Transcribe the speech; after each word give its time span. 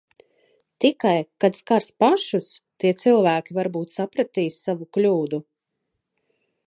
Tikai, 0.83 1.17
kad 1.43 1.57
skars 1.59 1.89
pašus, 2.03 2.49
tie 2.83 2.93
cilvēki 3.03 3.57
varbūt 3.59 3.93
sapratīs 3.99 4.59
savu 4.69 4.89
kļūdu. 4.99 5.43